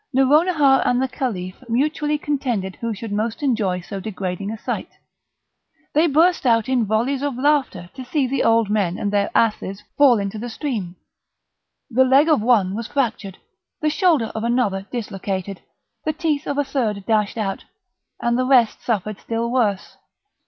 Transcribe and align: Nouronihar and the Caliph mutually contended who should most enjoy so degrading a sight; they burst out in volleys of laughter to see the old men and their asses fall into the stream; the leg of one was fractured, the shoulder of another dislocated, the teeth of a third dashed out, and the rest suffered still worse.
Nouronihar 0.15 0.81
and 0.83 0.99
the 0.99 1.07
Caliph 1.07 1.63
mutually 1.69 2.17
contended 2.17 2.75
who 2.77 2.91
should 2.91 3.11
most 3.11 3.43
enjoy 3.43 3.81
so 3.81 3.99
degrading 3.99 4.49
a 4.49 4.57
sight; 4.57 4.89
they 5.93 6.07
burst 6.07 6.43
out 6.43 6.67
in 6.67 6.87
volleys 6.87 7.21
of 7.21 7.37
laughter 7.37 7.87
to 7.93 8.03
see 8.03 8.25
the 8.25 8.43
old 8.43 8.67
men 8.67 8.97
and 8.97 9.13
their 9.13 9.29
asses 9.35 9.83
fall 9.99 10.17
into 10.17 10.39
the 10.39 10.49
stream; 10.49 10.95
the 11.91 12.03
leg 12.03 12.27
of 12.29 12.41
one 12.41 12.73
was 12.73 12.87
fractured, 12.87 13.37
the 13.79 13.91
shoulder 13.91 14.31
of 14.33 14.43
another 14.43 14.87
dislocated, 14.91 15.61
the 16.03 16.13
teeth 16.13 16.47
of 16.47 16.57
a 16.57 16.63
third 16.63 17.05
dashed 17.05 17.37
out, 17.37 17.65
and 18.19 18.39
the 18.39 18.43
rest 18.47 18.81
suffered 18.81 19.19
still 19.19 19.51
worse. 19.51 19.97